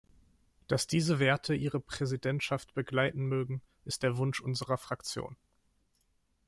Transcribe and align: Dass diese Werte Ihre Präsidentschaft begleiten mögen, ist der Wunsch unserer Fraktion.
Dass 0.65 0.87
diese 0.87 1.19
Werte 1.19 1.53
Ihre 1.53 1.79
Präsidentschaft 1.79 2.73
begleiten 2.73 3.23
mögen, 3.27 3.61
ist 3.85 4.01
der 4.01 4.17
Wunsch 4.17 4.41
unserer 4.41 4.79
Fraktion. 4.79 5.35